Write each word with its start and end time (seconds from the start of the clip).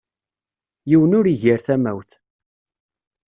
Yiwen 0.89 1.15
ur 1.19 1.25
igir 1.33 1.59
tamawt. 1.65 2.11